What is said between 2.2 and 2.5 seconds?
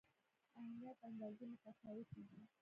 دي.